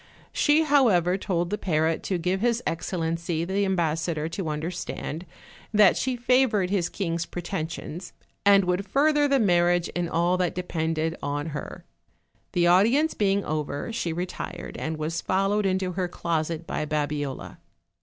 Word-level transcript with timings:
She, 0.33 0.63
however, 0.63 1.15
told 1.15 1.51
the 1.51 1.59
parrot 1.59 2.01
to 2.05 2.17
give 2.17 2.39
hisexcellency 2.41 3.45
the 3.47 3.65
ambassador 3.65 4.27
to 4.29 4.49
un 4.49 4.59
derstand 4.61 5.27
that 5.71 5.95
she 5.95 6.15
favored 6.15 6.71
his 6.71 6.89
king's 6.89 7.27
pretensions, 7.27 8.11
and 8.43 8.65
would 8.65 8.89
further 8.89 9.27
the 9.27 9.39
marriage 9.39 9.89
in 9.89 10.09
all 10.09 10.37
that 10.37 10.55
depended 10.55 11.15
on 11.21 11.49
her. 11.49 11.85
The 12.53 12.65
audience 12.65 13.13
being 13.13 13.45
over, 13.45 13.93
she 13.93 14.11
retired, 14.11 14.75
and 14.75 14.97
was 14.97 15.21
followed 15.21 15.67
into 15.67 15.91
her 15.91 16.07
closet 16.07 16.65
by 16.65 16.83
Babiola. 16.87 17.59